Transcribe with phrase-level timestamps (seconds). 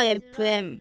[0.00, 0.80] Ryan Prim.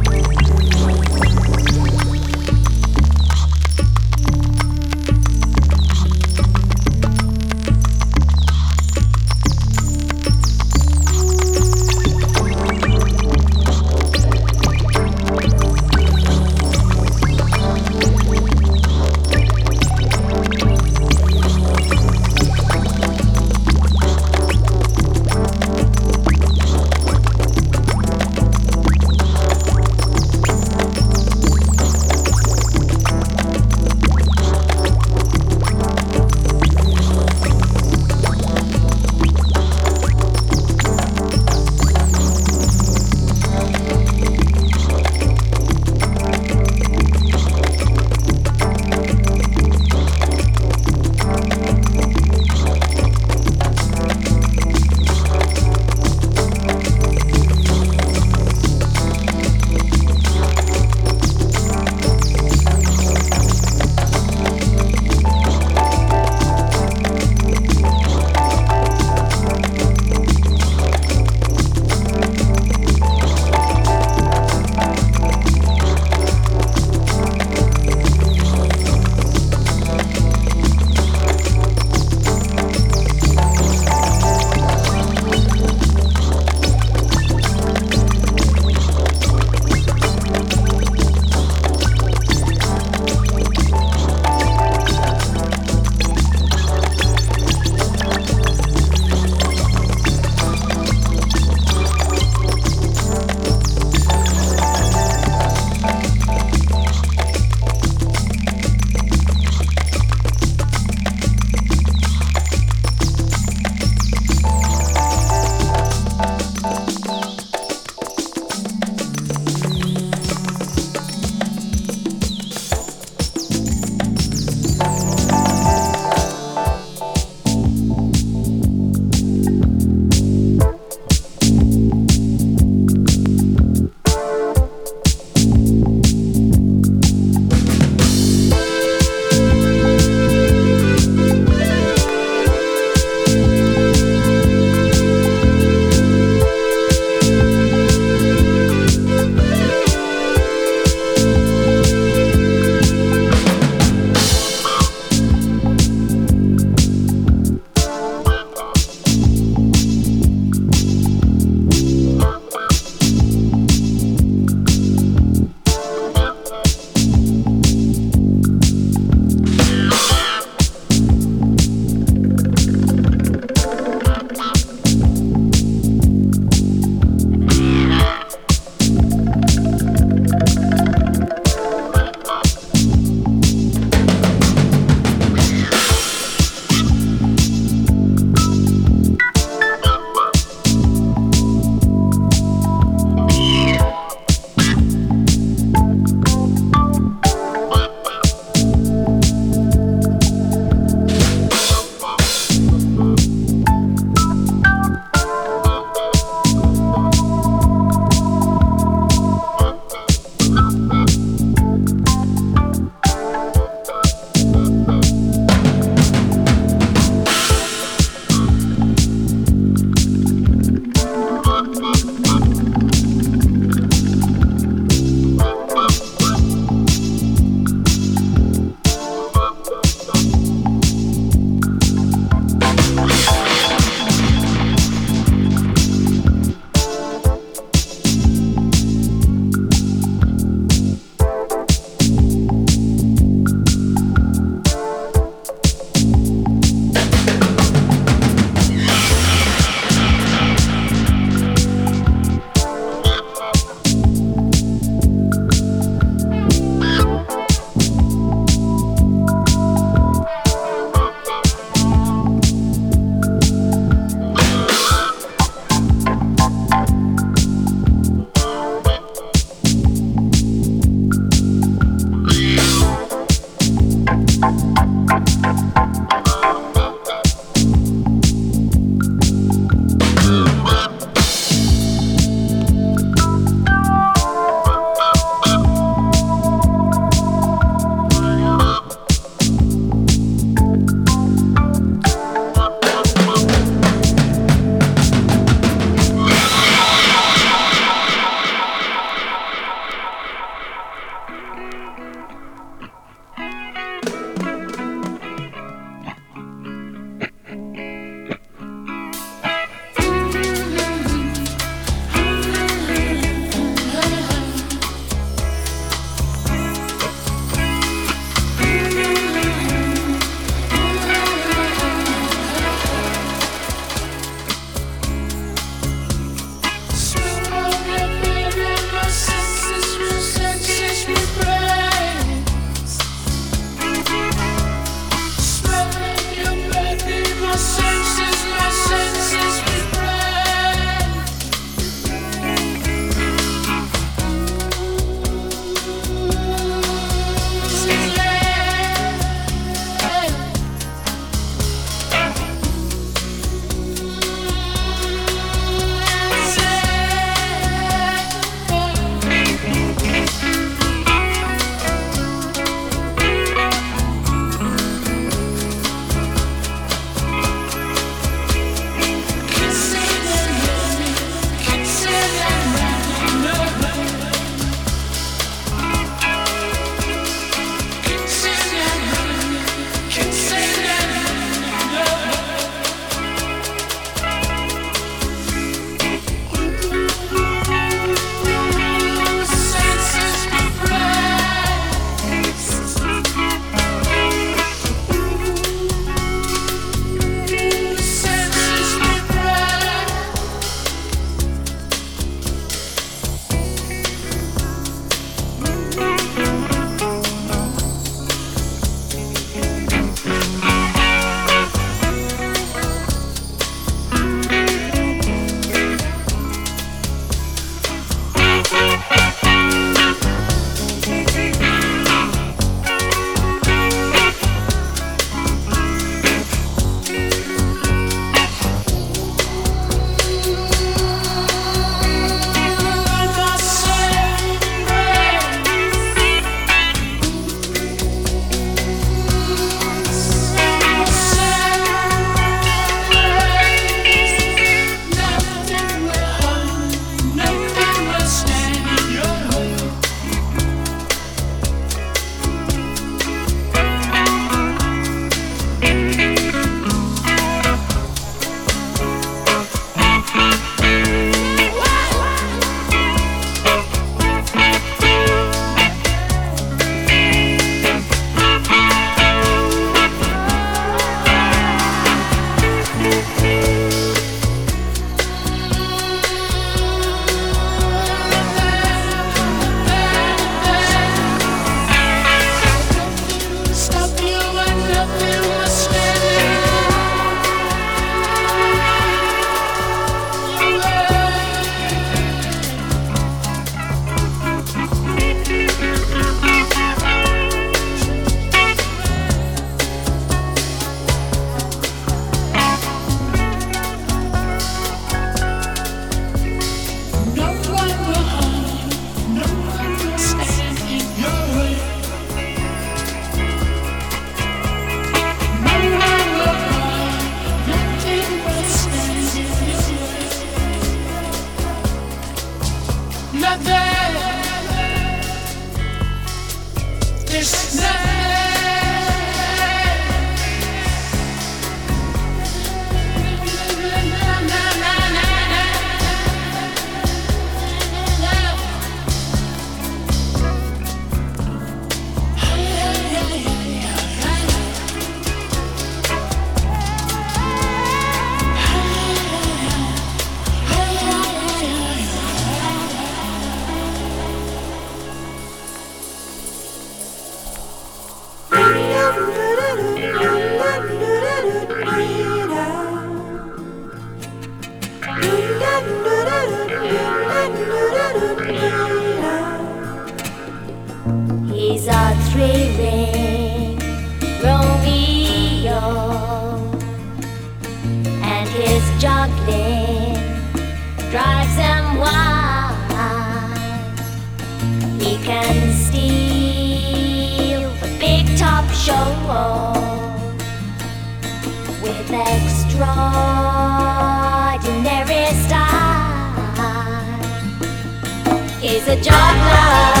[598.91, 600.00] A job Juggler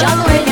[0.00, 0.49] 香味。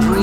[0.00, 0.21] Dreams.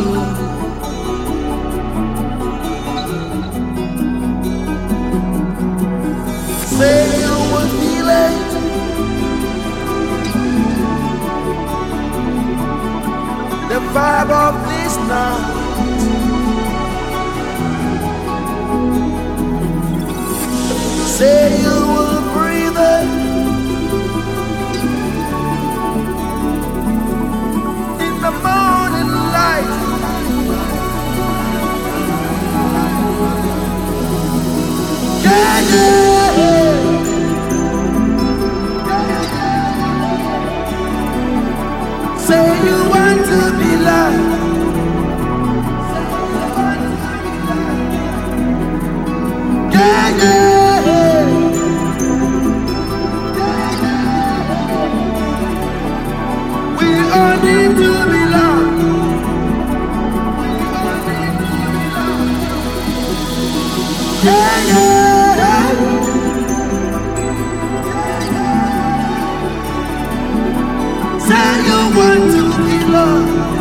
[71.29, 73.58] Say you want to be loved.